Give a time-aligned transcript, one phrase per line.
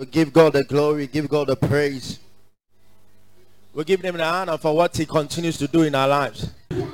[0.00, 2.20] we give God the glory, give God the praise.
[3.74, 6.48] We give him the honor for what he continues to do in our lives.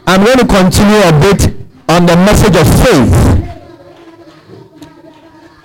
[0.09, 1.55] I'm going to continue a bit
[1.89, 3.15] on the message of faith.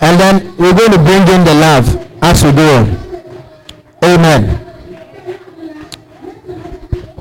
[0.00, 2.86] And then we're going to bring in the love as we go on.
[4.04, 4.58] Amen.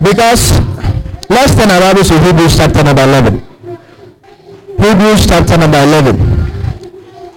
[0.04, 0.52] Because
[1.32, 3.40] let's our Bibles to Hebrews chapter number 11.
[4.78, 6.16] Hebrews chapter number 11.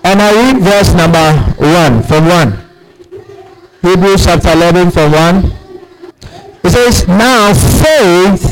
[0.05, 2.64] And I read verse number 1 from 1.
[3.85, 5.45] Hebrews chapter 11 from 1.
[6.65, 8.45] It says, Now faith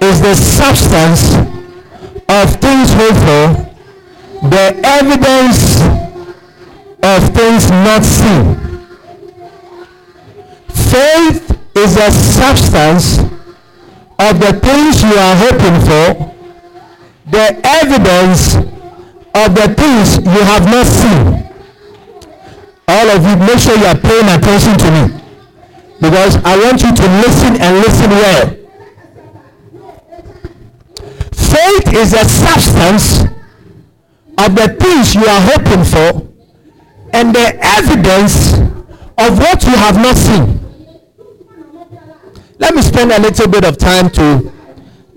[0.00, 1.34] is the substance
[2.26, 5.82] of things hoped for, the evidence
[7.02, 8.56] of things not seen.
[10.88, 13.18] Faith is the substance
[14.18, 16.34] of the things you are hoping for,
[17.30, 18.54] the evidence
[19.34, 21.45] of the things you have not seen.
[22.88, 25.20] All of you, make sure you are paying attention to me
[26.00, 28.46] because I want you to listen and listen well.
[31.32, 33.22] Faith is a substance
[34.38, 36.26] of the things you are hoping for
[37.12, 38.52] and the evidence
[39.18, 40.60] of what you have not seen.
[42.58, 44.52] Let me spend a little bit of time to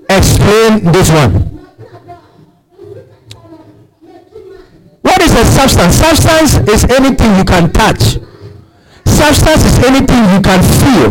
[0.09, 1.59] explain this one.
[5.10, 5.96] What is a substance?
[5.96, 8.20] Substance is anything you can touch.
[9.06, 11.10] Substance is anything you can feel.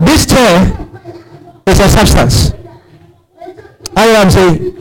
[0.00, 0.72] This chair
[1.66, 2.52] is a substance.
[3.94, 4.74] I am saying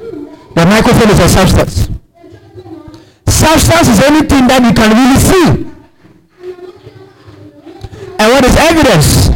[0.56, 1.90] the microphone is a substance.
[3.28, 5.48] Substance is anything that you can really see.
[8.20, 9.30] And what is evidence?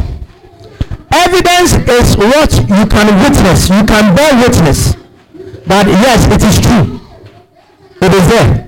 [1.12, 3.68] Evidence is what you can witness.
[3.68, 4.96] You can bear witness
[5.66, 6.95] that yes, it is true.
[8.02, 8.66] It is there.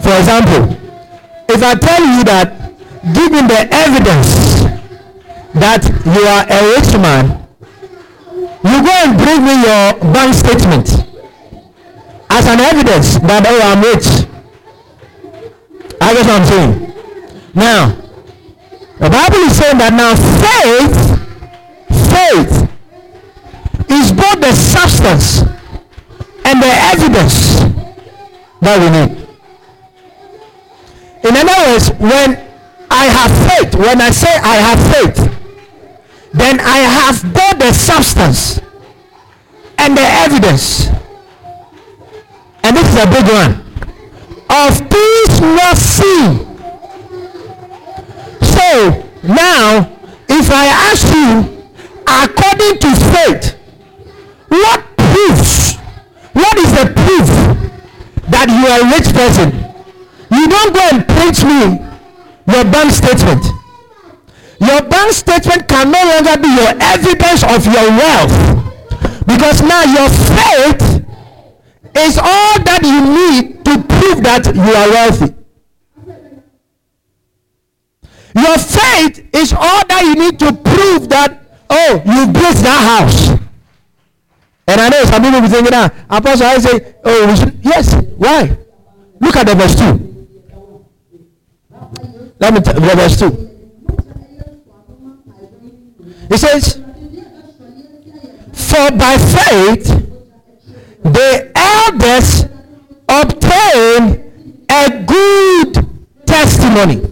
[0.00, 0.76] For example,
[1.48, 2.52] if I tell you that
[3.14, 4.28] given the evidence
[5.56, 7.40] that you are a rich man,
[8.62, 10.88] you go and bring me your bank statement
[12.28, 14.06] as an evidence that oh I'm rich.
[16.00, 16.92] I guess I'm saying.
[17.54, 17.96] Now,
[18.98, 20.12] the Bible is saying that now
[20.44, 20.92] faith,
[22.12, 22.68] faith
[23.90, 25.40] is both the substance
[26.44, 27.69] and the evidence
[28.60, 29.20] that we need.
[31.22, 32.50] In other words, when
[32.90, 35.30] I have faith, when I say I have faith,
[36.32, 38.60] then I have both the substance
[39.78, 40.88] and the evidence.
[42.62, 43.66] And this is a big one.
[44.50, 46.46] Of things not seen.
[48.42, 49.96] So now,
[50.28, 51.66] if I ask you,
[52.06, 53.58] according to faith,
[54.48, 55.76] what proofs?
[56.32, 57.69] What is the proof
[58.30, 59.50] that you are a rich person?
[60.30, 61.90] You don't go and print me
[62.46, 63.44] your bank statement.
[64.60, 68.34] Your bank statement can no longer be your evidence of your wealth
[69.26, 71.04] because now your faith
[71.96, 75.34] is all that you need to prove that you are wealthy.
[78.34, 83.40] Your faith is all that you need to prove that, oh, you built that house.
[84.68, 87.49] And I know some people be thinking, ah, Apostle, I say, oh, we should.
[87.62, 88.56] Yes, why?
[89.20, 90.10] Look at the verse 2.
[92.40, 93.50] Let me tell verse 2.
[96.30, 96.76] It says,
[98.52, 99.84] For by faith
[101.02, 102.44] the elders
[103.08, 105.86] obtain a good
[106.26, 107.02] testimony.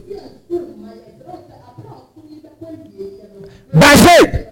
[3.75, 4.47] By faith.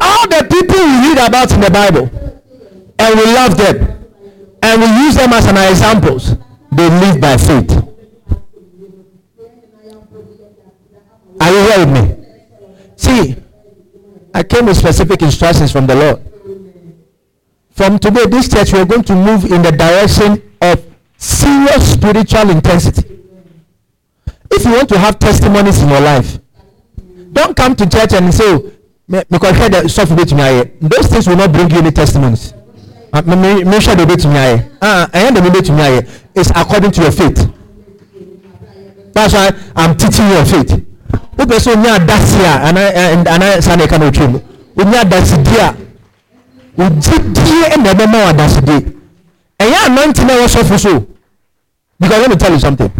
[0.00, 2.10] All the people we read about in the Bible
[2.98, 3.99] and we love them
[4.62, 6.36] and we use them as an examples,
[6.72, 7.70] they live by faith.
[11.40, 12.26] Are you with me?
[12.96, 13.36] See,
[14.34, 16.22] I came with specific instructions from the Lord.
[17.70, 20.84] From today, this church, we are going to move in the direction of
[21.16, 23.20] serious spiritual intensity.
[24.50, 26.38] If you want to have testimonies in your life,
[27.32, 28.70] don't come to church and say, oh,
[29.30, 29.58] because.
[30.80, 32.52] Those things will not bring you any testimonies.
[33.12, 34.64] Me me me hwɛ de obetumi ayɛ
[35.12, 37.48] ɛyɛ de me betumi ayɛ is according to your faith.
[39.12, 40.72] That's why i'm teaching you your faith.
[41.38, 42.80] O pɛ sɛ o nya adasi a ana
[43.30, 44.40] ana sanni ɛka na o twɛ mu
[44.78, 45.74] o nya adasi di a
[46.78, 48.86] o gyidie ɛna ɛbɛ ma o adasi di
[49.58, 51.06] ɛyɛ anointing na ɛwɔ sɔfo so.
[52.00, 52.90] Because let me tell you something.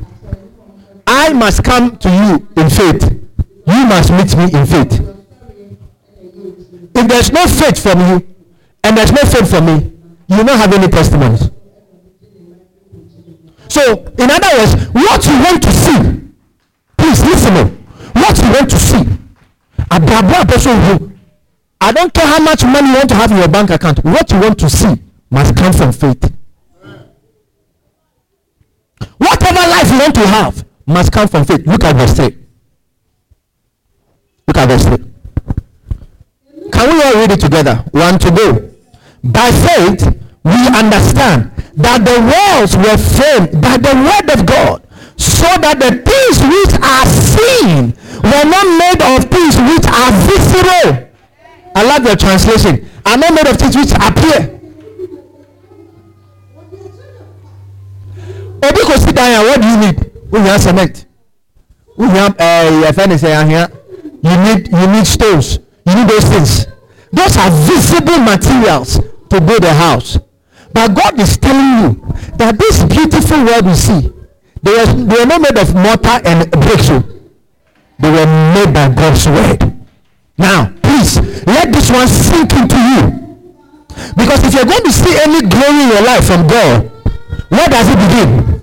[1.06, 3.02] I must come to you in faith.
[3.66, 5.00] You must meet me in faith.
[6.94, 8.26] If there is no faith from you
[8.84, 9.92] and there is no faith from me
[10.30, 11.50] you not have any testimonies
[13.68, 13.82] so
[14.18, 16.00] in other words what you want to see
[16.96, 17.64] please lis ten o
[18.22, 19.04] what you want to see
[19.90, 21.10] abrabo abeso wu
[21.80, 24.30] i don't care how much money you want to have in your bank account what
[24.32, 24.94] you want to see
[25.30, 26.32] must come from faith.
[29.18, 31.64] Whatever life you want to have must come from faith.
[31.66, 32.36] Look at verse three.
[34.48, 35.04] Look at verse three.
[36.72, 37.84] Can we all read it together?
[37.92, 38.69] One to go
[39.22, 44.86] by faith we understand that the worlds were framed by the word of God
[45.16, 47.92] so that the things which are seen
[48.24, 51.08] were not made of things which are visible.
[51.76, 52.88] I like the translation.
[53.04, 54.56] Are not made of things which appear.
[58.60, 60.10] Obi sí dan yà what do you need?
[60.30, 61.06] We have cement?
[61.96, 63.68] Wúnyà have fẹ́ ni sẹ́ yà
[64.22, 65.58] you need you need stones.
[65.86, 66.66] You need those things.
[67.12, 70.18] Those are visible materials to build a house.
[70.72, 71.88] But God is telling you
[72.38, 74.12] that this beautiful world you see
[74.62, 76.88] they were they were not made of mortar and bricks
[77.98, 79.60] they were made by God's word.
[80.38, 83.02] Now please let this one sink into you.
[84.16, 86.90] Because if you're going to see any glory in your life from God
[87.50, 88.62] where does it begin?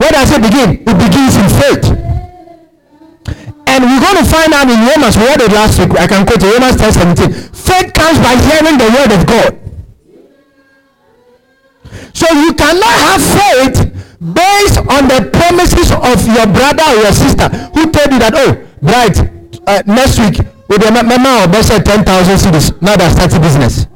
[0.00, 0.80] Where does it begin?
[0.80, 1.86] It begins in faith.
[3.68, 6.26] And we're going to find out in Romans we read it last week I can
[6.26, 7.52] quote Romans 17.
[7.52, 9.61] faith comes by hearing the word of God
[12.12, 13.92] so you cannot have faith
[14.22, 18.54] based on the promises of your brother or your sister who told you that oh
[18.78, 19.18] bright
[19.66, 20.38] uh, next week
[20.70, 22.70] with the mama or ten thousand cedis.
[22.80, 23.86] now they starting business.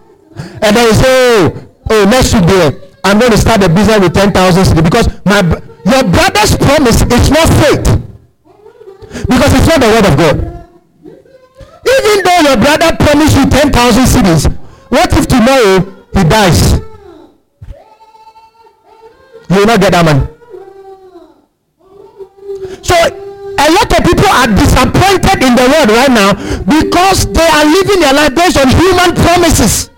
[0.60, 4.14] And then you say oh oh next week i'm going to start a business with
[4.14, 5.40] ten thousand cedis because my
[5.86, 7.86] your brother's promise is not faith.
[9.30, 10.36] Because it's not the word of god.
[11.86, 14.50] Even though your brother promised you ten thousand cedis,
[14.90, 16.75] what if tomorrow he dies
[19.50, 20.22] you will not get that money.
[22.82, 26.30] So a lot of people are disappointed in the world right now
[26.66, 29.90] because they are living their life based on human promises.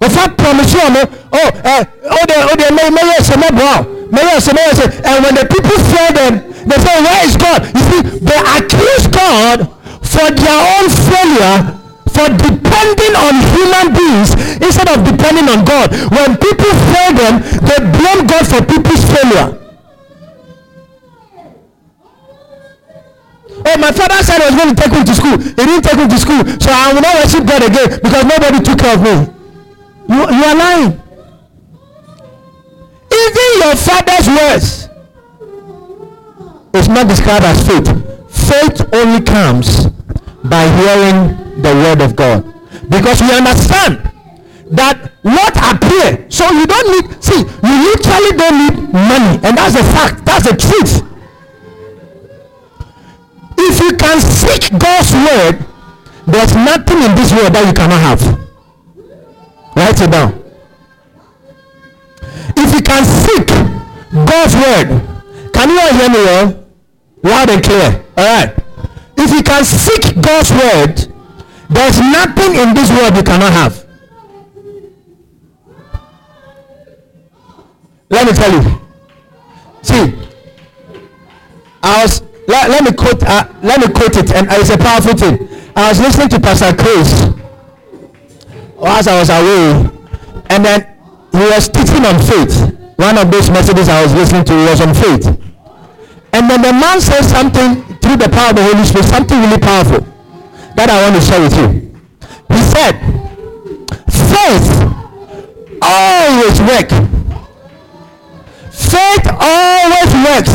[0.00, 1.02] Ofa promise you ọmọ
[1.32, 4.84] oh ẹ ọ de ọ de mẹyẹ mẹyẹ ẹsẹ mẹbọ ọ mẹyẹ ẹsẹ mẹyẹ ẹsẹ
[5.04, 6.34] and when the people fear them
[6.68, 7.60] they say where is God?
[7.76, 9.58] You see they accuse God
[10.02, 11.79] for their own failure
[12.20, 17.80] for depending on human beings instead of depending on God when people fail them they
[17.96, 19.56] blame God for people's failure.
[23.60, 25.36] Oh my father said I was going to take me to school.
[25.38, 26.42] He didn't take me to school.
[26.60, 29.16] So I will not worship God again because nobody took care of me.
[30.08, 30.92] You you are lying.
[33.12, 34.88] Even your father's words
[36.74, 37.88] is not described as faith.
[38.48, 39.86] Faith only comes
[40.44, 42.44] by hearing the word of God.
[42.88, 44.10] Because we understand
[44.70, 49.34] that what appear so you don't need see you literally don't need money.
[49.42, 50.24] And that's a fact.
[50.24, 51.02] That's the truth.
[53.58, 55.66] If you can seek God's word
[56.26, 58.22] there's nothing in this world that you cannot have.
[59.76, 60.42] Write it down.
[62.56, 63.48] If you can seek
[64.26, 65.10] God's word
[65.60, 66.66] can you all hear me well?
[67.22, 68.02] Loud and clear.
[68.16, 68.54] All right.
[69.18, 71.09] If you can seek God's word
[71.70, 73.86] there's nothing in this world you cannot have.
[78.10, 78.80] Let me tell you.
[79.82, 80.12] See
[81.82, 85.14] I was let, let me quote uh, let me quote it and it's a powerful
[85.14, 85.48] thing.
[85.76, 87.08] I was listening to Pastor Chris
[88.82, 89.88] as I was away
[90.50, 90.86] and then
[91.32, 92.76] he was teaching on faith.
[92.96, 95.26] One of those messages I was listening to was on faith.
[96.32, 99.58] And then the man said something through the power of the Holy Spirit something really
[99.58, 100.09] powerful
[100.80, 101.68] that I want to share with you.
[102.48, 102.96] He said
[104.08, 104.64] faith
[105.84, 106.96] always works.
[108.88, 110.52] faith always works.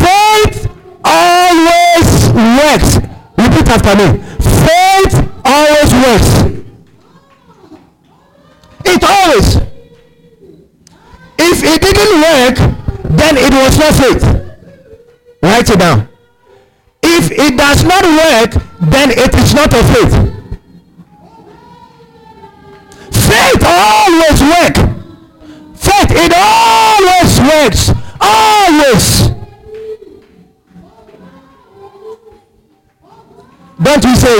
[0.00, 0.64] Faith
[1.04, 2.08] always
[2.56, 2.90] works.
[3.36, 4.08] Repeat after me.
[4.64, 5.14] Faith
[5.44, 6.30] always works.
[8.86, 9.48] It always.
[11.36, 12.56] If it didn't work
[13.12, 14.24] then it was not faith.
[15.42, 16.08] Write it down
[17.04, 20.34] if it does not work then it not of faith
[23.24, 24.80] Faith always works.
[25.80, 27.90] Faith, it always works.
[28.20, 29.30] Always.
[33.82, 34.38] Don't you say?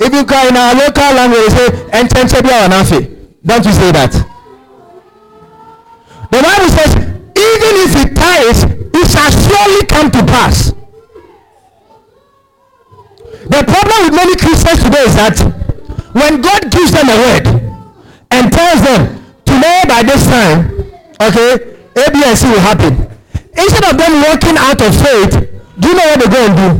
[0.00, 1.88] If you call in our local language, say,
[3.46, 4.23] Don't you say that?
[15.04, 15.36] Is that
[16.16, 17.46] when God gives them a word
[18.30, 20.72] and tells them, today by this time,
[21.20, 23.04] okay, A, B, and C will happen.
[23.52, 25.32] Instead of them walking out of faith,
[25.78, 26.70] do you know what they go and do?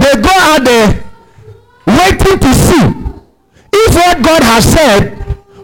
[0.00, 1.04] They go out there
[1.86, 2.84] waiting to see
[3.72, 5.14] if what God has said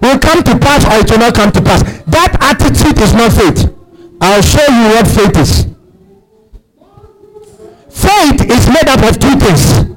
[0.03, 1.83] will come to pass or it will not come to pass.
[2.07, 3.73] That attitude is not faith.
[4.21, 5.67] I'll show you what faith is.
[7.89, 9.91] Faith is made up of two things.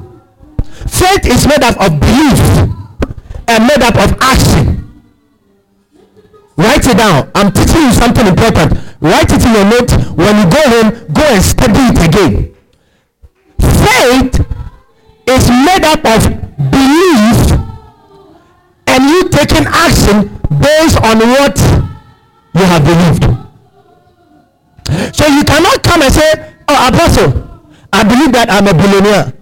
[1.03, 2.39] Faith is made up of belief
[3.50, 5.03] and made up of action.
[6.55, 7.29] Write it down.
[7.36, 8.79] I'm teaching you something important.
[9.01, 9.91] Write it in your note.
[10.15, 12.55] When you go home, go and study it again.
[13.60, 14.48] Faith
[15.27, 16.24] is made up of
[16.72, 17.60] belief
[18.88, 20.29] and you taking action
[20.62, 21.60] based on what
[22.55, 23.24] you have believed.
[25.13, 29.33] So you cannot come and say, Oh, Apostle, I believe that I'm a billionaire.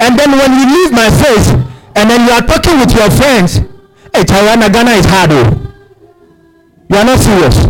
[0.00, 1.48] And then when you leave my face
[1.96, 3.58] and then you are talking with your friends,
[4.12, 5.30] hey, China, Ghana is hard.
[5.32, 5.64] Oh.
[6.90, 7.66] You are not serious.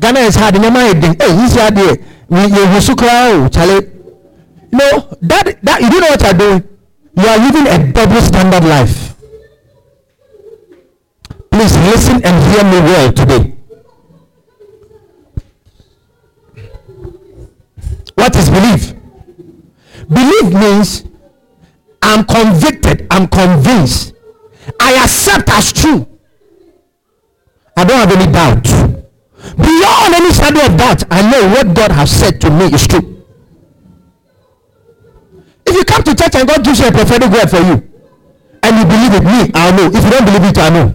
[0.00, 0.56] Ghana is hard.
[0.56, 1.96] Hey, he's here.
[2.28, 3.90] We, you, Charlie.
[4.72, 6.68] No, that, that, you know what you're doing?
[7.16, 9.16] You are living a double standard life.
[11.50, 13.56] Please listen and hear me well today.
[18.14, 18.94] What is belief?
[20.08, 21.09] Belief means
[22.02, 24.14] I'm convicted, I'm convinced,
[24.78, 26.06] I accept as true.
[27.76, 28.64] I don't have any doubt.
[29.56, 33.24] Beyond any shadow of doubt, I know what God has said to me is true.
[35.66, 37.90] If you come to church and God gives you a prophetic word for you,
[38.62, 39.86] and you believe it, me, I know.
[39.86, 40.88] If you don't believe it, I know.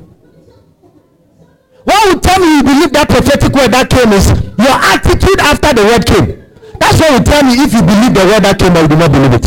[1.86, 5.74] What will tell me you believe that prophetic word that came is your attitude after
[5.74, 6.46] the word came.
[6.80, 8.98] That's what will tell me if you believe the word that came or you do
[8.98, 9.46] not believe it.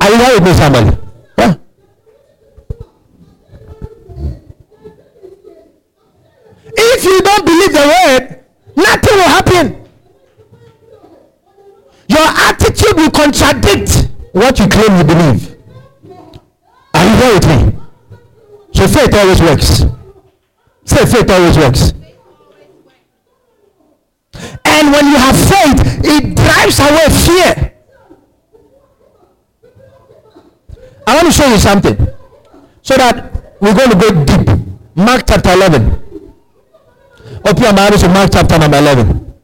[0.00, 0.96] Somebody?
[1.38, 1.54] Yeah.
[6.76, 8.44] If you don't believe the word,
[8.76, 9.80] nothing will happen
[12.10, 15.56] your attitude will contradict what you claim you believe.
[16.92, 17.80] Are you there with me?
[18.72, 19.84] So faith always works.
[20.84, 21.92] Say faith always works.
[24.64, 27.69] And when you have faith, it drives away fear.
[31.10, 31.96] I want to show you something
[32.82, 34.46] so that we're going to go deep.
[34.94, 35.90] Mark chapter 11.
[37.44, 39.34] Open your Bible to Mark chapter number 11.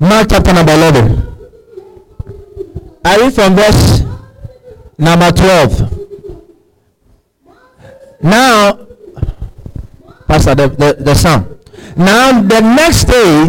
[0.00, 1.36] Mark chapter number 11.
[3.04, 4.02] I read from verse
[4.98, 5.92] number 12.
[8.22, 8.80] Now,
[10.26, 11.55] Pastor, the, the, the psalm.
[11.96, 13.48] Now, the next day,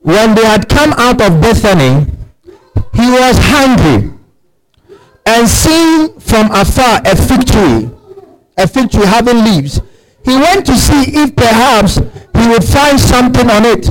[0.00, 2.06] when they had come out of Bethany,
[2.94, 4.18] he was hungry
[5.28, 7.90] and seeing from afar a fig tree,
[8.56, 9.80] a fig tree having leaves,
[10.24, 13.88] he went to see if perhaps he would find something on it.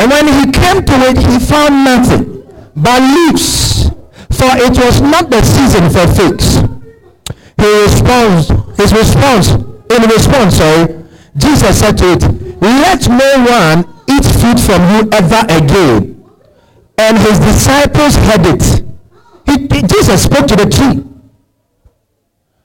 [0.00, 2.42] And when he came to it, he found nothing
[2.74, 3.90] but leaves,
[4.32, 6.56] for it was not the season for figs.
[7.60, 8.48] He responds,
[8.80, 9.50] his response,
[9.92, 10.97] in response, sorry,
[11.38, 12.22] Jesus said to it,
[12.60, 13.78] Let no one
[14.08, 16.24] eat fruit from you ever again.
[16.98, 18.84] And his disciples heard it.
[19.46, 21.04] He, he, Jesus spoke to the tree.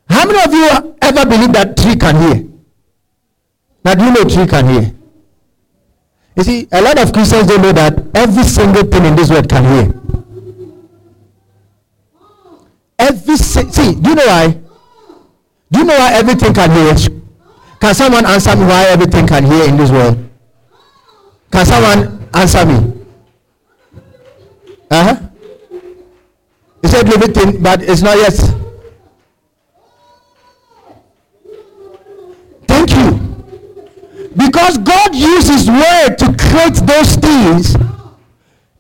[0.10, 2.50] How many of you ever believe that tree can hear?
[3.84, 4.94] That you know tree can hear?
[6.36, 9.48] You see, a lot of Christians don't know that every single thing in this world
[9.48, 9.94] can hear.
[12.98, 14.48] Every si- see, do you know why?
[15.72, 17.23] Do you know why everything can hear?
[17.84, 20.18] Can someone answer me why everything can hear in this world?
[21.52, 22.94] Can someone answer me?
[24.90, 25.20] Uh huh.
[26.82, 28.40] He said everything, but it's not yet.
[32.70, 33.20] Thank you.
[34.38, 37.76] Because God used His word to create those things.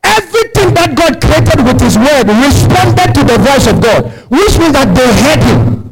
[0.01, 4.71] Everything that God created with His word responded to the voice of God, which means
[4.71, 5.82] that they heard Him.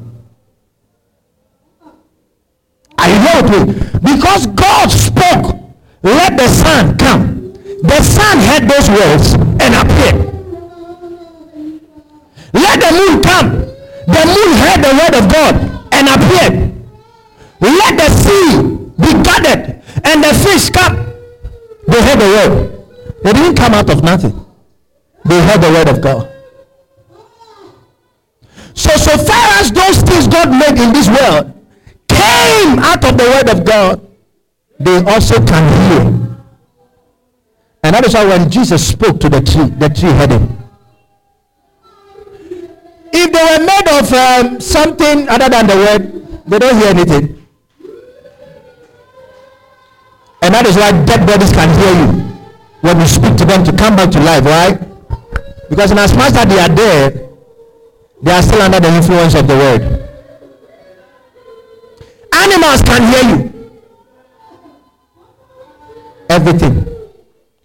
[3.02, 3.66] Are you?
[4.00, 5.58] Because God spoke,
[6.04, 7.54] let the sun come.
[7.82, 10.32] The sun heard those words and appeared.
[12.54, 13.50] Let the moon come.
[14.06, 15.56] The moon heard the word of God
[15.94, 16.72] and appeared.
[17.60, 18.62] Let the sea
[19.00, 20.98] be gathered and the fish come.
[21.88, 22.86] They heard the word.
[23.24, 24.46] They didn't come out of nothing.
[25.26, 26.28] They heard the word of God.
[28.76, 31.61] So, so far as those things God made in this world
[32.22, 34.08] came out of the word of God,
[34.80, 36.22] they also can hear.
[37.84, 40.58] And that is why when Jesus spoke to the tree, the tree heard him.
[43.14, 46.02] If they were made of um, something other than the word,
[46.48, 47.48] they don't hear anything.
[50.44, 52.08] And that is why dead bodies can hear you
[52.82, 54.80] when you speak to them to come back to life, right?
[55.70, 57.30] Because in as much as they are dead,
[58.22, 60.01] they are still under the influence of the word.
[62.34, 63.52] Animals can hear you.
[66.30, 66.86] Everything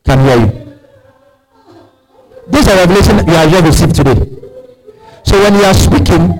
[0.04, 0.66] can hear you.
[2.48, 4.14] This is a revelation you have received today.
[5.24, 6.38] So when you are speaking,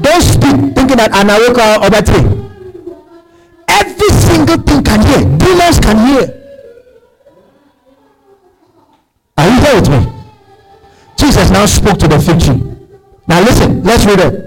[0.00, 2.26] don't speak thinking that anawoka or that thing.
[3.68, 5.20] Every single thing can hear.
[5.38, 6.42] Demons can hear.
[9.38, 10.12] Are you here with me?
[11.16, 12.62] Jesus now spoke to the fig tree.
[13.26, 14.45] Now listen, let's read it.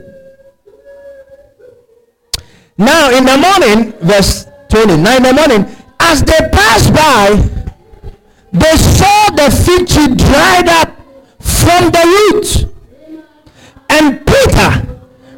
[2.79, 4.95] Now in the morning, verse 20.
[5.03, 5.67] Now in the morning,
[6.00, 7.36] as they passed by,
[8.53, 10.95] they saw the fig tree dried up
[11.39, 12.63] from the roots.
[13.89, 14.88] And Peter,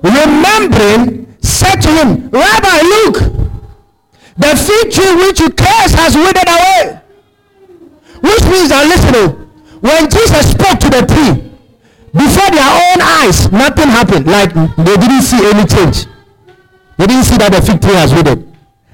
[0.03, 3.15] remembering, said to him, Rabbi, look,
[4.37, 7.01] the fig tree which you cursed has withered away.
[8.21, 9.49] Which means that, listen, oh,
[9.81, 11.51] when Jesus spoke to the tree,
[12.13, 16.10] before their own eyes nothing happened like they didn't see any change
[17.01, 18.45] they didn't see that the fig tree has withered.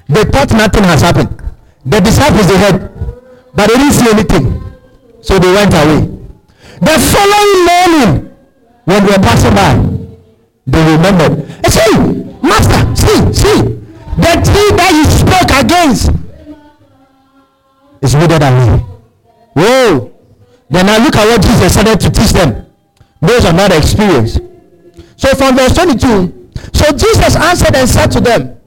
[0.08, 1.28] They thought nothing has happened.
[1.84, 2.88] The disciples they heard
[3.52, 4.64] but they didn't see anything.
[5.20, 6.08] So they went away.
[6.80, 8.36] The following morning
[8.88, 9.76] when they were passing by
[10.64, 11.44] they remembered.
[11.68, 12.00] See
[12.40, 13.60] master see see.
[14.16, 16.08] The tree that you spoke against
[18.00, 18.86] is withered away.
[19.52, 20.14] Whoa.
[20.70, 22.72] Then I look at what jesus started to teach them.
[23.20, 24.40] Based on that experience.
[25.16, 26.37] So from verse 22,
[26.72, 28.60] so Jesus answered and said to them,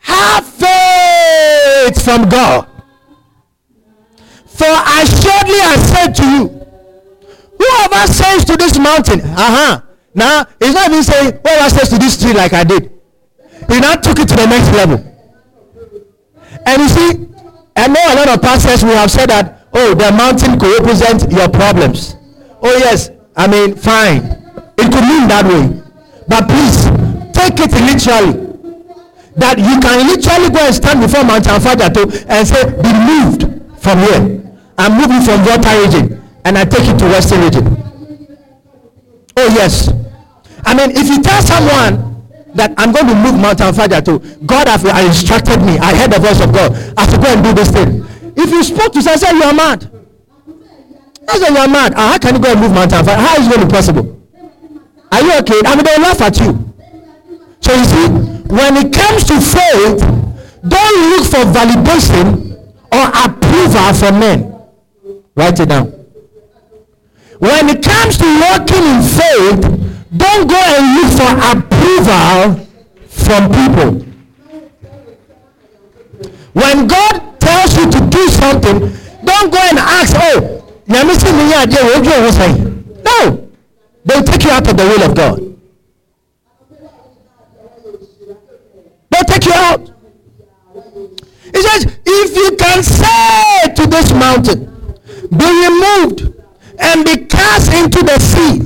[0.00, 2.68] Have faith from God.
[4.46, 6.66] For assuredly I said to you,
[7.58, 9.82] whoever says to this mountain, uh-huh.
[10.14, 12.90] Now he's not even saying whoever says to this tree like I did.
[13.68, 15.04] He now took it to the next level.
[16.64, 17.28] And you see,
[17.76, 21.30] I know a lot of pastors will have said that, oh, the mountain could represent
[21.30, 22.16] your problems.
[22.62, 24.24] Oh yes, I mean, fine.
[24.78, 25.82] It could mean that way.
[26.26, 26.88] But please,
[27.50, 28.42] take it literally.
[29.36, 33.44] That you can literally go and stand before Mount Afadjato and say, be moved
[33.82, 34.42] from here.
[34.78, 37.64] I'm moving from Volta region and I take it to western region.
[39.36, 39.92] Oh yes.
[40.64, 44.82] I mean, if you tell someone that I'm going to move Mount Afadjato, God has
[45.04, 45.76] instructed me.
[45.78, 46.72] I heard the voice of God.
[46.96, 48.06] I have to go and do this thing.
[48.36, 49.90] If you spoke to someone, you are mad.
[51.28, 51.92] I said, you're mad.
[51.96, 53.18] Ah, how can you go and move Mount mountain?
[53.18, 54.22] How is it going to be possible?
[55.12, 55.60] Are you okay?
[55.64, 56.65] I mean, they'll laugh at you.
[57.66, 58.06] So you see,
[58.54, 59.98] when it comes to faith,
[60.66, 62.54] don't look for validation
[62.92, 64.54] or approval from men.
[65.34, 65.86] Write it down.
[67.40, 69.60] When it comes to walking in faith,
[70.16, 72.64] don't go and look for approval
[73.08, 74.06] from people.
[76.52, 78.78] When God tells you to do something,
[79.24, 81.02] don't go and ask, oh, no
[84.04, 85.45] they'll take you out of the will of god
[89.16, 89.90] they take you out
[91.54, 94.66] he says if you can say to this mountain
[95.36, 96.34] be removed
[96.78, 98.60] and be cast into the sea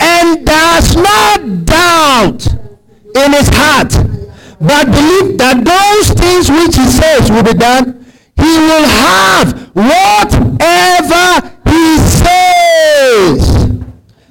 [0.00, 2.46] and does not doubt
[3.16, 3.92] in his heart
[4.60, 11.56] but believe that those things which he says will be done he will have whatever
[11.68, 13.38] he says.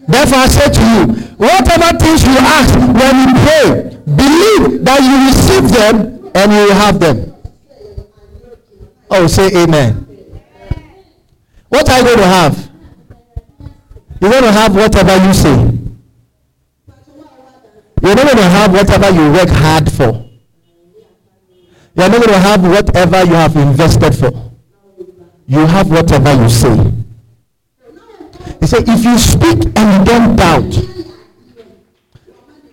[0.08, 1.02] Therefore, I say to you,
[1.38, 6.74] whatever things you ask when you pray, believe that you receive them and you will
[6.74, 7.36] have them.
[9.10, 10.02] Oh, say amen.
[11.70, 12.72] What are you going to have?
[14.22, 15.56] You're going to have whatever you say.
[18.02, 20.30] You're not going to have whatever you work hard for.
[21.96, 24.52] You are not going to have whatever you have invested for.
[25.48, 26.92] You have whatever you say.
[28.60, 30.96] He said, if you speak and you don't doubt,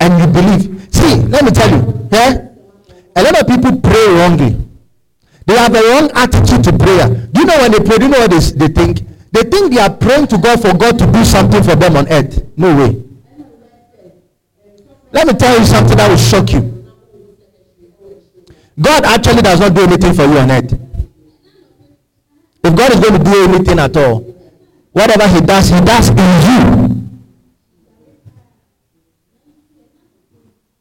[0.02, 0.71] and you believe.
[0.92, 2.48] See, let me tell you, yeah?
[3.16, 4.58] A lot of people pray wrongly.
[5.46, 7.08] They have a wrong attitude to prayer.
[7.08, 9.00] Do you know when they pray, do you know what they, they think?
[9.32, 12.10] They think they are praying to God for God to do something for them on
[12.12, 12.44] earth.
[12.56, 13.02] No way.
[15.10, 16.68] Let me tell you something that will shock you.
[18.80, 20.72] God actually does not do anything for you on earth.
[22.64, 24.20] If God is going to do anything at all,
[24.92, 26.91] whatever He does, He does in you.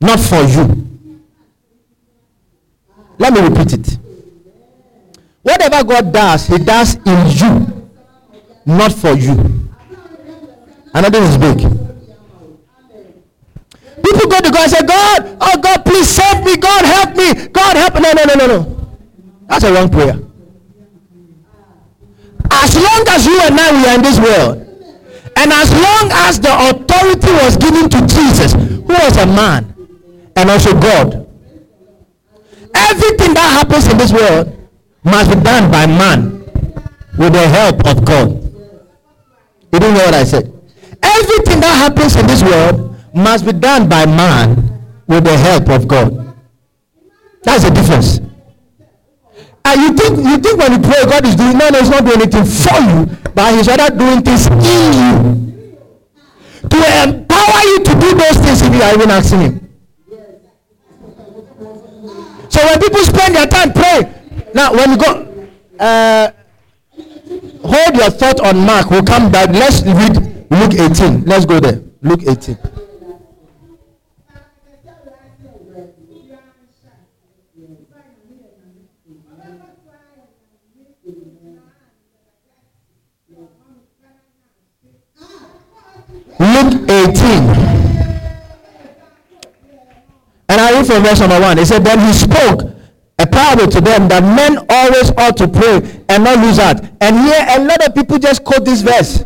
[0.02, 0.88] Not for you.
[3.20, 4.00] Let me repeat it.
[5.44, 7.90] Whatever God does, He does in you,
[8.66, 9.62] not for you.
[10.94, 11.58] This is big.
[14.04, 16.58] People go to God and say, God, oh God, please save me.
[16.58, 17.48] God, help me.
[17.50, 18.02] God, help me.
[18.02, 18.88] No, no, no, no, no.
[19.48, 20.18] That's a wrong prayer.
[22.50, 24.58] As long as you and I we are in this world,
[25.38, 29.71] and as long as the authority was given to Jesus, who was a man
[30.36, 31.28] and also God,
[32.74, 34.58] everything that happens in this world
[35.04, 36.42] must be done by man
[37.18, 38.30] with the help of God.
[39.74, 40.48] You didn't know what I said?
[41.02, 44.56] Everything that happens in this world must be done by man
[45.08, 46.36] with the help of God.
[47.44, 48.20] That's the difference.
[49.64, 52.06] And you think you think when you pray, God is doing no, no, He's not
[52.06, 55.52] doing anything for you, but He's rather doing things in you
[56.70, 59.62] to empower you to do those things if you are even asking Him.
[62.50, 64.22] So when people spend their time praying,
[64.54, 65.48] now, when you go,
[65.80, 66.32] uh,
[67.64, 68.90] hold your thought on Mark.
[68.90, 69.50] We'll come back.
[69.50, 70.18] Let's read
[70.52, 71.24] Luke 18.
[71.26, 71.82] Let's go there.
[72.02, 72.58] Luke 18.
[86.40, 87.72] Luke 18.
[90.50, 91.58] And I read from verse number 1.
[91.60, 92.81] He said, Then he spoke
[93.22, 95.78] a parable to them that men always ought to pray
[96.10, 96.82] and not lose heart.
[97.02, 99.24] And here a lot of people just quote this verse.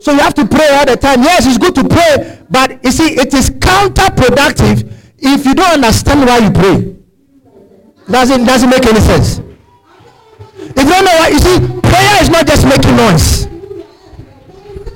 [0.00, 1.22] So you have to pray all the time.
[1.22, 6.26] Yes, it's good to pray, but you see, it is counterproductive if you don't understand
[6.26, 6.96] why you pray.
[8.10, 9.40] Doesn't doesn't make any sense.
[10.58, 13.46] If you don't know why, you see, prayer is not just making noise.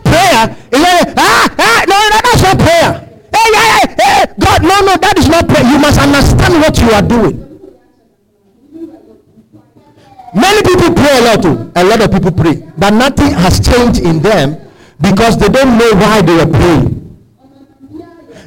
[0.04, 3.06] Prayer is not ah ah no no that's not prayer.
[3.32, 5.64] Hey, hey, hey, God, no, no, that is not prayer.
[5.64, 7.49] You must understand what you are doing.
[10.34, 11.72] Many people pray a lot too.
[11.74, 12.62] A lot of people pray.
[12.78, 14.56] But nothing has changed in them
[15.00, 17.00] because they don't know why they were praying.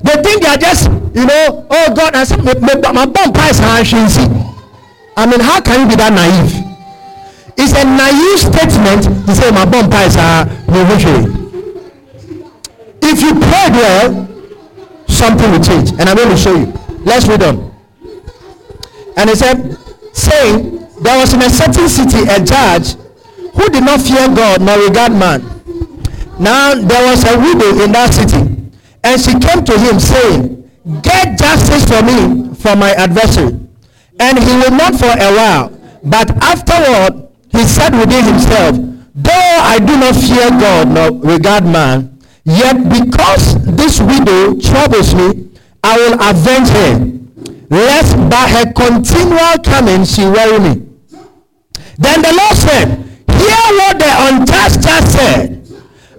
[0.03, 3.59] They think they are just, you know, oh God, I said, my bomb price
[5.15, 6.63] I mean, how can you be that naive?
[7.55, 10.47] It's a naive statement to say my bomb price are
[13.01, 14.27] If you pray well,
[15.07, 15.91] something will change.
[15.91, 16.73] And I'm going to show you.
[17.05, 17.73] Let's read on.
[19.15, 19.77] And he said,
[20.13, 20.72] saying,
[21.03, 22.95] there was in a certain city a judge
[23.53, 25.41] who did not fear God nor regard man.
[26.39, 28.41] Now there was a widow in that city,
[29.03, 30.69] and she came to him saying,
[31.01, 33.59] Get justice for me from my adversary.
[34.19, 35.69] And he would not for a while,
[36.03, 38.75] but afterward he said within himself,
[39.15, 45.49] Though I do not fear God nor regard man, yet because this widow troubles me,
[45.83, 47.13] I will avenge her,
[47.69, 50.92] lest by her continual coming she worry me.
[51.97, 52.87] Then the Lord said,
[53.29, 55.67] Hear what the unjust just said,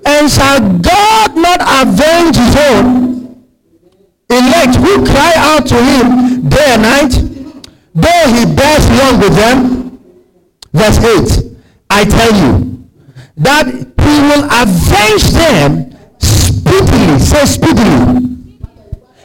[0.07, 3.15] and shall God not avenge his own
[4.31, 7.13] elect who cry out to him day and night,
[7.95, 10.01] though he bears long with them?
[10.73, 11.57] Verse 8,
[11.91, 12.85] I tell you
[13.37, 17.19] that he will avenge them speedily.
[17.19, 18.49] Say speedily.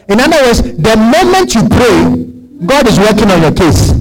[0.08, 3.99] In other words, the moment you pray, God is working on your case.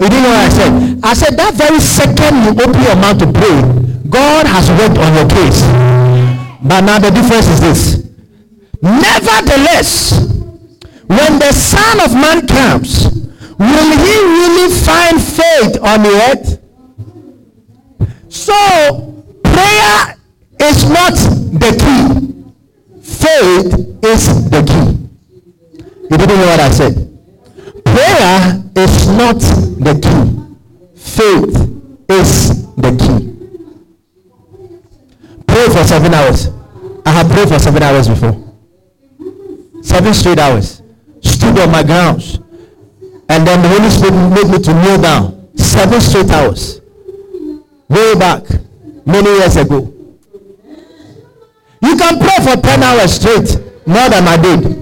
[0.00, 1.00] You didn't know what I said?
[1.04, 3.60] I said that very second you open your mouth to pray,
[4.08, 5.60] God has worked on your case.
[6.64, 8.10] But now the difference is this.
[8.80, 10.16] Nevertheless,
[11.04, 13.12] when the Son of Man comes,
[13.60, 16.56] will he really find faith on the earth?
[18.32, 18.56] So,
[19.44, 20.16] prayer
[20.64, 21.12] is not
[21.60, 22.40] the key.
[23.02, 24.96] Faith is the key.
[26.10, 26.94] You didn't know what I said?
[27.84, 30.40] Prayer is not the key.
[30.94, 31.56] Faith
[32.08, 33.30] is the key.
[35.46, 36.48] Pray for seven hours.
[37.04, 38.36] I have prayed for seven hours before.
[39.82, 40.82] Seven straight hours.
[41.20, 42.38] Stood on my grounds.
[43.28, 45.48] And then the Holy Spirit made me to kneel down.
[45.56, 46.80] Seven straight hours.
[47.88, 48.44] Way back.
[49.06, 49.92] Many years ago.
[51.82, 53.56] You can pray for 10 hours straight.
[53.86, 54.80] More than I did.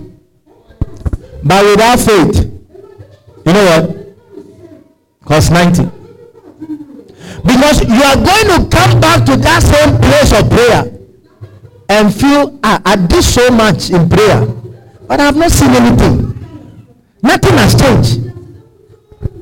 [1.45, 2.58] But without faith,
[3.49, 5.25] you know what?
[5.25, 5.85] Cost 90.
[7.45, 10.85] Because you are going to come back to that same place of prayer
[11.89, 14.45] and feel, ah, I did so much in prayer,
[15.09, 16.35] but I have not seen anything.
[17.23, 18.21] Nothing has changed.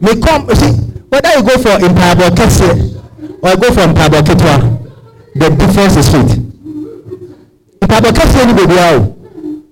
[0.00, 0.70] May come, you see,
[1.10, 2.94] whether you go for Impabo Kese
[3.42, 4.86] or go for Impabo Ketwa,
[5.34, 6.38] the difference is faith.
[7.80, 9.02] Impabo Kese any baby out,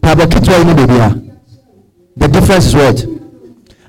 [0.01, 1.31] Impabo Ketwa any baby
[2.16, 3.13] The difference is what?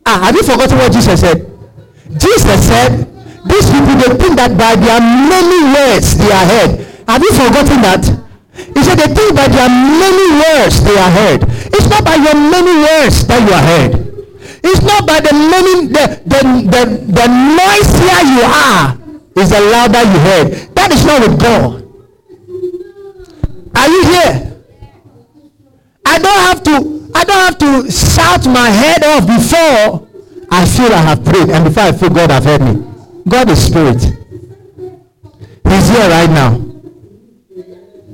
[0.06, 1.42] Ah, have you forgotten what Jesus said?
[2.18, 3.10] Jesus said,
[3.46, 6.72] these people they think that by their many words they are heard.
[7.10, 8.06] Have you forgotten that?
[8.54, 11.42] He said, they think by their many words they are heard.
[11.74, 14.06] It's not by your many words that you are heard.
[14.64, 18.98] It's not by the many, the, the, the, the noisier you are,
[19.36, 20.48] is the louder you heard.
[20.74, 21.86] That is not with God.
[23.76, 24.64] Are you here?
[26.06, 30.06] I don't have to, I don't have to shout my head off before
[30.52, 32.84] I feel I have prayed and before I feel God have heard me.
[33.28, 34.02] God is spirit.
[35.64, 36.60] He's here right now.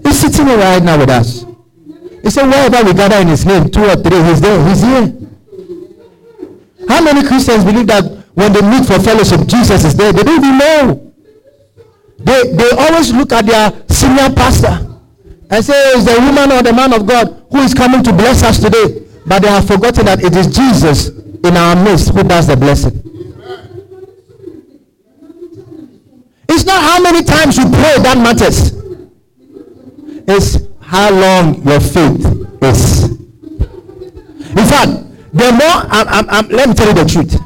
[0.04, 1.46] He's sitting right now with us.
[2.22, 4.68] He said, wherever we gather in his name, two or three, he's there.
[4.70, 5.18] He's here.
[6.88, 8.04] How many Christians believe that
[8.36, 10.14] when they meet for fellowship, Jesus is there?
[10.14, 11.14] They don't even know.
[12.20, 14.88] They, they always look at their senior pastor
[15.50, 18.44] and say, is the woman or the man of God who is coming to bless
[18.44, 19.06] us today?
[19.26, 22.98] But they have forgotten that it is Jesus in our midst who does the blessing.
[26.50, 28.74] It's not how many times you pray that matters
[30.28, 32.26] It's how long your faith
[32.62, 33.04] is.
[34.52, 34.92] In fact,
[35.34, 37.40] the more I'm, I'm, I'm, let me tell you the truth.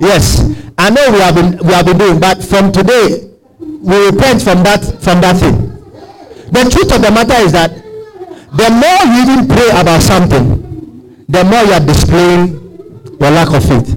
[0.00, 0.40] Yes,
[0.76, 4.62] I know we have been we have been doing, but from today we repent from
[4.62, 5.56] that from that thing.
[6.52, 7.72] The truth of the matter is that
[8.52, 12.58] the more you even pray about something, the more you are displaying
[13.20, 13.94] your lack of faith.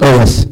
[0.00, 0.46] Oh yes.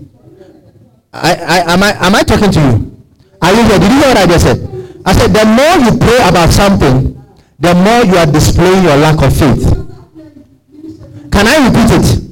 [1.13, 2.97] I, I am I am I talking to you?
[3.41, 3.79] Are you here?
[3.79, 4.77] Did you hear what I just said?
[5.07, 7.15] I said, the more you pray about something,
[7.61, 9.63] the more you are displaying your lack of faith.
[11.31, 12.27] Can I repeat it?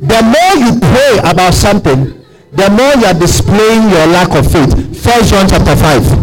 [0.00, 4.74] The more you pray about something, the more you are displaying your lack of faith.
[5.00, 6.21] First John chapter 5.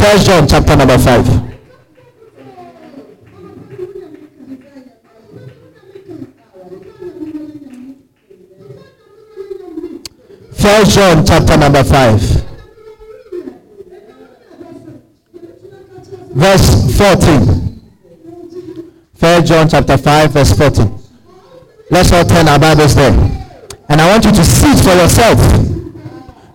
[0.00, 1.26] First John chapter number 5.
[10.54, 12.20] First John chapter number 5.
[16.32, 17.82] Verse 14.
[19.16, 20.98] First John chapter 5 verse 14.
[21.90, 23.12] Let's all turn our Bibles there.
[23.90, 25.38] And I want you to see it for yourself.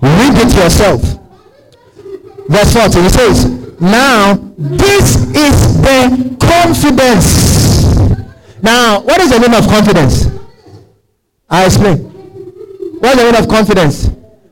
[0.01, 1.24] Read it yourself.
[2.47, 3.05] Verse 14.
[3.05, 7.95] It says, Now this is the confidence.
[8.61, 10.27] Now, what is the name of confidence?
[11.49, 11.97] I explain.
[12.99, 14.09] What's the word of confidence?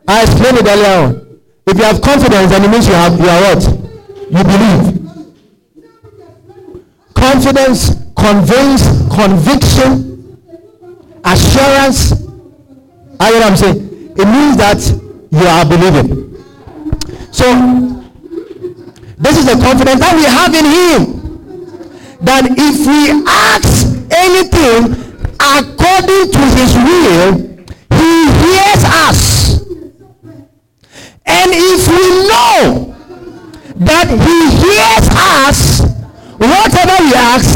[0.07, 1.39] I explained it earlier on.
[1.65, 3.63] If you have confidence, then it means you have you are what?
[4.29, 5.03] You believe.
[7.13, 10.37] Confidence conveys conviction,
[11.23, 12.11] assurance.
[13.19, 14.13] I know what I'm saying?
[14.17, 14.81] It means that
[15.31, 16.32] you are believing.
[17.33, 17.49] So
[19.17, 21.01] this is the confidence that we have in him.
[22.21, 24.93] That if we ask anything
[25.41, 27.29] according to his will,
[27.89, 29.19] he hears us.
[31.25, 32.93] And if we know
[33.81, 35.05] that he hears
[35.41, 35.81] us,
[36.37, 37.49] whatever we ask,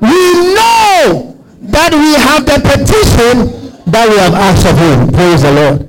[0.00, 1.34] we know
[1.74, 5.10] that we have the petition that we have asked of him.
[5.12, 5.88] Praise the Lord.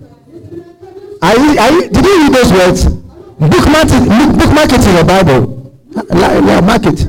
[1.21, 2.99] Are you, are you, did you read those words?
[3.39, 5.73] Bookmark it, bookmark it in your Bible.
[6.13, 7.07] Yeah, mark it.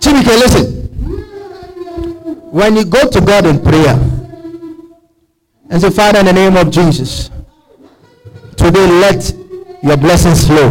[0.00, 0.76] Chimike, listen
[2.56, 3.92] when you go to God in prayer
[5.68, 7.30] and say, Father, in the name of Jesus,
[8.56, 9.30] today let
[9.82, 10.70] your blessings flow.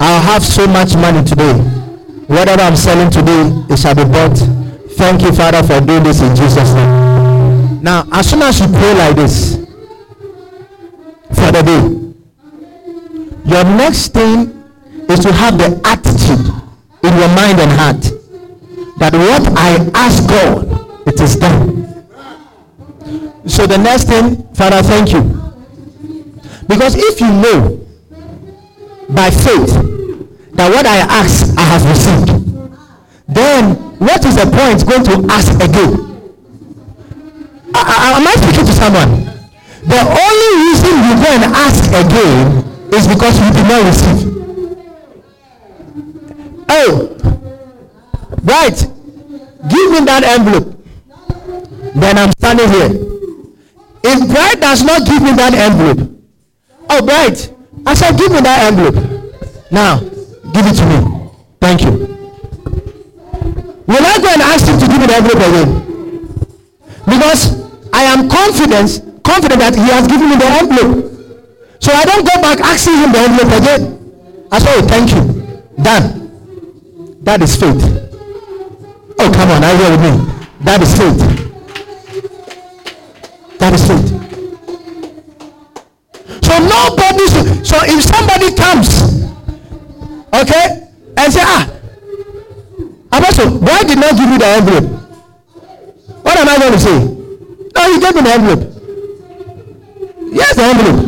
[0.00, 1.52] I'll have so much money today.
[2.28, 4.38] Whatever I'm selling today, it shall be bought.
[4.92, 6.97] Thank you, Father, for doing this in Jesus' name.
[7.80, 9.56] Now, as soon as you pray like this
[11.30, 11.98] for the day,
[13.48, 14.64] your next thing
[15.08, 16.52] is to have the attitude
[17.04, 18.02] in your mind and heart
[18.98, 22.04] that what I ask God, it is done.
[23.46, 25.22] So the next thing, Father, thank you.
[26.66, 27.86] Because if you know
[29.08, 29.72] by faith
[30.52, 32.28] that what I ask I have received,
[33.28, 36.17] then what is the point going to ask again?
[38.16, 39.10] Am I speaking to someone?
[39.84, 44.20] The only reason you go and ask again is because you did not receive.
[46.70, 47.18] Oh,
[48.48, 48.78] Right.
[49.68, 50.74] Give me that envelope.
[51.94, 52.90] Then I'm standing here.
[54.04, 56.08] If Bright does not give me that envelope,
[56.88, 57.52] oh Bright,
[57.84, 58.94] I said give me that envelope.
[59.70, 61.30] Now, give it to me.
[61.60, 61.90] Thank you.
[63.86, 65.70] Will I go and ask him to give me the envelope again?
[67.04, 67.57] Because
[67.92, 71.12] I am confident, confident that he has given me the envelope.
[71.80, 73.82] So I don't go back asking him the envelope again.
[74.50, 75.22] I say, oh, thank you.
[75.82, 77.18] Done.
[77.22, 77.82] That is faith.
[79.18, 80.12] Oh, come on, are you with me?
[80.64, 81.18] That is faith.
[83.58, 84.08] That is faith.
[86.44, 87.26] So nobody.
[87.64, 88.88] So if somebody comes,
[90.32, 91.68] okay, and say, ah,
[93.12, 94.84] Apostle, why did not give you the envelope?
[96.22, 97.17] What am I going to say?
[97.78, 98.62] No, he gave me the envelope.
[100.34, 100.98] Yes, the envelope.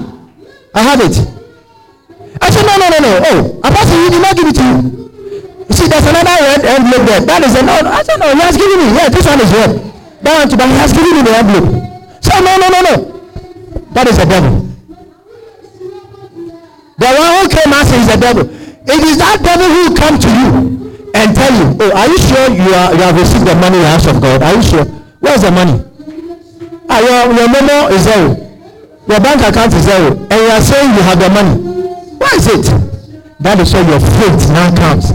[0.70, 1.18] I have it.
[2.40, 3.12] I said, no, no, no, no.
[3.26, 4.78] Oh, Apostle, he did not give it to you.
[5.66, 7.20] You see, there's another red envelope there.
[7.26, 7.74] That is a no.
[7.90, 8.86] I said, no, he has given me.
[8.94, 9.82] Yeah, this one is red.
[10.22, 11.68] That one too, but he has given me the envelope.
[12.22, 12.94] So no, no, no, no.
[13.90, 14.70] That is a devil.
[17.02, 18.46] The one who came out is a devil.
[18.46, 20.50] It is that devil who come to you
[21.18, 23.82] and tell you, oh, are you sure you, are, you have received the money in
[23.82, 24.38] the house of God?
[24.38, 24.86] Are you sure?
[25.18, 25.89] Where's the money?
[26.90, 28.34] Ah, your, your MoMo is zero.
[29.06, 30.10] Your bank account is zero.
[30.28, 31.54] And you are saying you have the money.
[32.18, 32.66] why is it?
[33.40, 35.10] That is where your faith now comes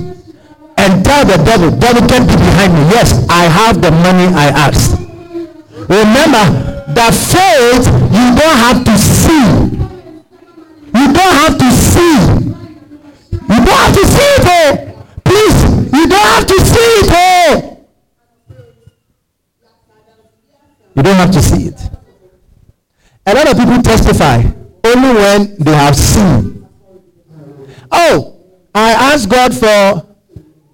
[0.77, 2.81] and tell the devil, devil can't be behind me.
[2.91, 4.99] Yes, I have the money I asked.
[5.87, 6.45] Remember,
[6.95, 9.45] that faith you don't have to see.
[10.95, 12.17] You don't have to see.
[13.31, 14.45] You don't have to see it.
[14.47, 15.03] Oh.
[15.23, 15.57] Please,
[15.93, 17.09] you don't have to see it.
[17.11, 17.74] Oh.
[20.95, 21.79] You don't have to see it.
[23.25, 24.37] A lot of people testify
[24.83, 26.67] only when they have seen.
[27.91, 28.41] Oh,
[28.73, 30.05] I asked God for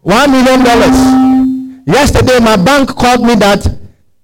[0.01, 0.97] one million dollars.
[1.87, 3.65] Yesterday, my bank called me that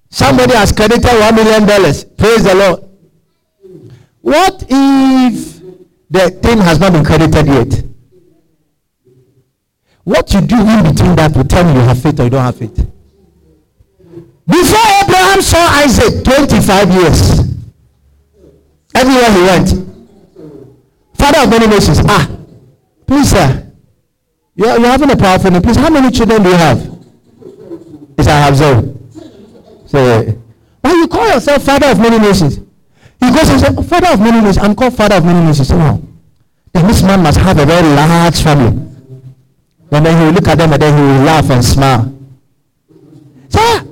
[0.09, 2.03] somebody has credited one million dollars.
[2.03, 2.83] Praise the Lord.
[4.21, 5.61] What if
[6.09, 7.83] the thing has not been credited yet?
[10.03, 12.43] What you do in between that will tell me you have faith or you don't
[12.43, 12.75] have faith.
[14.47, 17.39] Before Abraham saw Isaac, 25 years.
[18.93, 19.69] Everywhere he went.
[21.13, 21.99] Father of many nations.
[22.05, 22.29] Ah,
[23.05, 23.71] please, sir.
[24.55, 25.61] You're, you're having a powerful name.
[25.61, 26.79] Please, how many children do you have?
[28.17, 28.95] Yes, I have zero.
[29.87, 29.99] So,
[30.81, 32.57] why you call yourself father of many nations?
[33.19, 34.59] He goes and says, Father of many nations.
[34.59, 35.67] I'm called father of many nations.
[35.67, 35.75] So.
[36.73, 38.85] Then this man must have a very large family.
[39.91, 42.13] And then he will look at them and then he will laugh and smile.
[43.49, 43.86] So,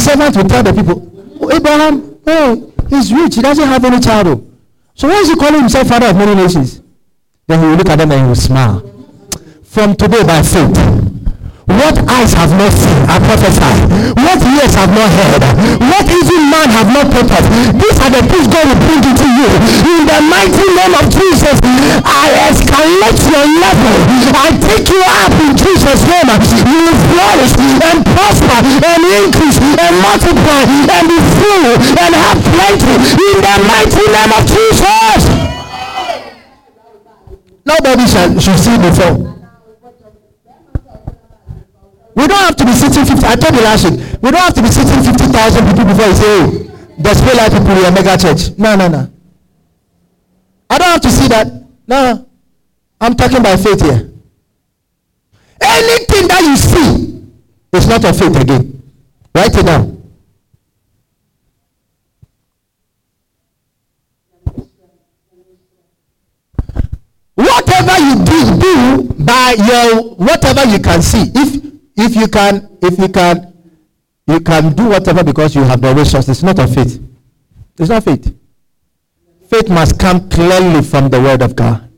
[0.00, 0.96] his servant will tell the people,
[1.42, 3.34] oh, Abraham, oh, he's rich.
[3.36, 4.46] He doesn't have any child.
[4.94, 6.80] So why is he calling himself father of many nations?
[7.46, 8.80] Then he will look at them and he will smile
[9.62, 11.19] from today by faith.
[11.78, 13.74] What eyes have not seen, I prophesy.
[14.18, 15.42] What ears have not heard,
[15.86, 17.44] what even man have not of.
[17.78, 19.50] These are the things God will bring into you.
[19.86, 21.56] In the mighty name of Jesus,
[22.02, 23.96] I escalate your level.
[24.34, 26.26] I take you up in Jesus' name.
[26.66, 27.54] You will flourish
[27.86, 31.70] and prosper and increase and multiply and be full
[32.02, 35.20] and have plenty in the mighty name of Jesus.
[37.64, 39.29] Nobody shall, should see before.
[42.20, 43.26] We don't have to be sitting 50.
[43.26, 43.98] I told you last week.
[44.20, 46.50] We don't have to be sitting 50,000 people before you say, oh,
[46.98, 48.58] there's no light people in a mega church.
[48.58, 49.10] No, no, no.
[50.68, 51.64] I don't have to see that.
[51.88, 52.28] No.
[53.00, 54.12] I'm talking by faith here.
[55.62, 57.24] Anything that you see
[57.72, 58.82] is not of faith again.
[59.34, 59.96] Write it down.
[67.34, 71.24] Whatever you do, do by your whatever you can see.
[71.34, 71.69] If
[72.00, 73.52] if you can, if you can,
[74.26, 76.28] you can do whatever because you have the resources.
[76.28, 77.02] It's not of faith.
[77.78, 78.36] It's not faith.
[79.48, 81.90] Faith must come clearly from the word of God.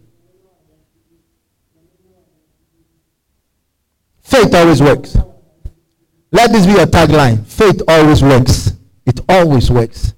[4.22, 5.16] Faith always works.
[6.30, 7.44] Let this be your tagline.
[7.46, 8.72] Faith always works.
[9.04, 10.14] It always works.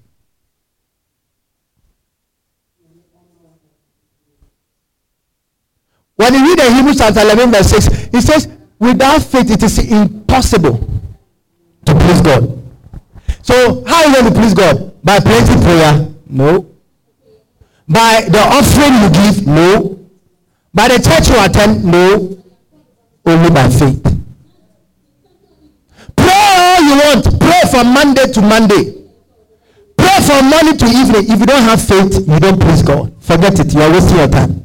[6.15, 8.47] When you read the Hebrews chapter 11, verse 6, it says,
[8.79, 10.77] Without faith, it is impossible
[11.85, 12.61] to please God.
[13.41, 15.01] So, how are you going to please God?
[15.03, 16.07] By plenty prayer?
[16.27, 16.67] No.
[17.87, 19.47] By the offering you give?
[19.47, 19.99] No.
[20.73, 21.85] By the church you attend?
[21.85, 22.43] No.
[23.25, 24.03] Only by faith.
[26.15, 27.39] Pray all you want.
[27.39, 29.05] Pray from Monday to Monday.
[29.97, 31.31] Pray from morning to evening.
[31.31, 33.13] If you don't have faith, you don't please God.
[33.23, 33.73] Forget it.
[33.73, 34.64] You are wasting your time.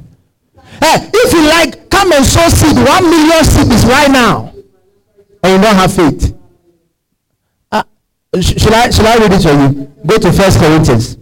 [0.81, 2.77] Hey, if you like, come and sow seed.
[2.77, 4.53] One million seed is right now.
[5.43, 6.35] and you don't have faith.
[7.73, 7.83] Uh,
[8.41, 9.93] sh- should I should I read it for you?
[10.07, 11.17] Go to First Corinthians.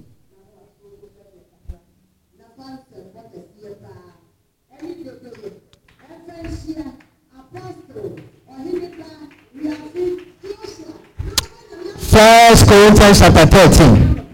[12.10, 14.26] First Corinthians chapter 13.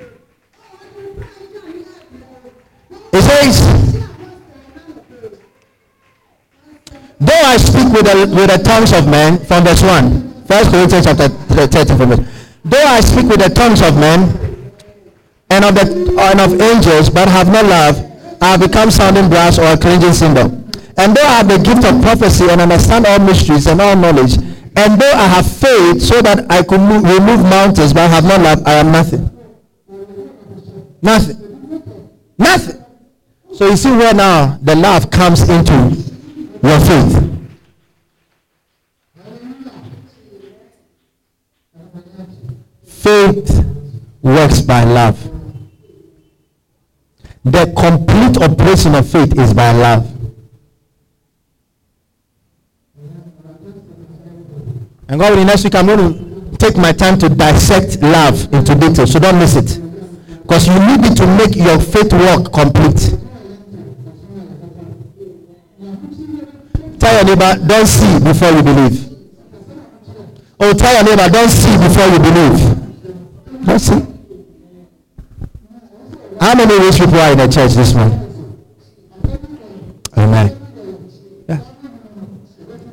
[3.13, 3.94] It says,
[7.21, 10.45] Though I speak with the, with the tongues of men, from verse 1.
[10.45, 12.21] First Corinthians chapter 13 from verse.
[12.65, 14.29] Though I speak with the tongues of men
[15.51, 15.85] and of the
[16.19, 17.97] and of angels, but have no love,
[18.41, 20.51] I have become sounding brass or a cringing cymbal.
[20.97, 24.37] And though I have the gift of prophecy and understand all mysteries and all knowledge,
[24.77, 28.25] and though I have faith so that I could move, remove mountains, but I have
[28.25, 29.31] no love, I am nothing.
[31.01, 31.91] Nothing.
[32.39, 32.85] Nothing.
[33.55, 36.05] So you see where now the love comes into
[36.65, 37.31] your faith.
[42.85, 43.65] Faith
[44.23, 45.21] works by love.
[47.45, 50.11] The complete operation of faith is by love.
[55.07, 55.99] And God willing, next week I'm going
[56.51, 59.07] to take my time to dissect love into detail.
[59.07, 59.81] So don't miss it.
[60.43, 63.24] Because you need it to make your faith work complete.
[66.99, 69.11] Tell your neighbor, don't see before you believe.
[70.61, 73.67] Oh, tell your neighbor, don't see before you believe.
[73.67, 74.15] Don't see.
[76.41, 78.21] How many rich people are in the church this morning?
[80.17, 80.57] Amen.
[81.49, 81.61] Yeah.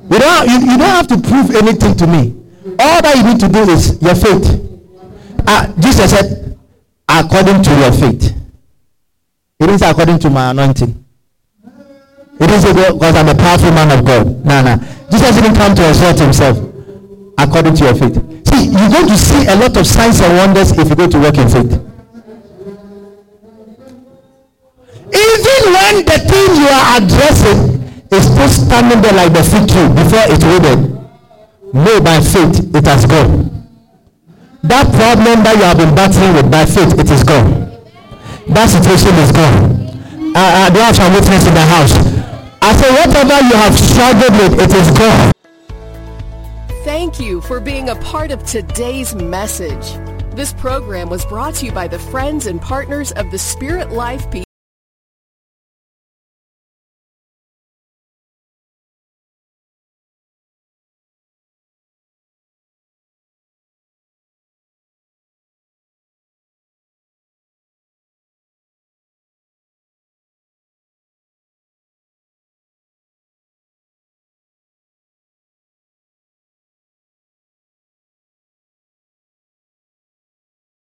[0.10, 2.36] You don't, you, you don't have to prove anything to me.
[2.80, 4.62] All that you need to do is your faith.
[5.46, 6.58] Uh, Jesus said,
[7.08, 8.36] according to your faith.
[9.60, 11.06] It is according to my anointing.
[12.42, 14.26] It is because I'm a powerful man of God.
[14.44, 14.74] No, no.
[15.12, 16.58] Jesus didn't come to exalt himself
[17.38, 18.18] according to your faith.
[18.50, 21.20] See, you're going to see a lot of signs and wonders if you go to
[21.20, 21.72] work in faith.
[25.14, 27.78] Even when the thing you are addressing
[28.10, 30.82] is still standing there like the fig tree before it withered,
[31.74, 33.70] no, by faith it has gone.
[34.64, 37.70] That problem that you have been battling with by faith, it is gone.
[38.50, 40.34] That situation is gone.
[40.34, 42.21] Uh, uh, do have some witness in the house?
[42.64, 45.32] I say, whatever you have struggled with, it is gone.
[46.84, 49.98] Thank you for being a part of today's message.
[50.36, 54.30] This program was brought to you by the friends and partners of the Spirit Life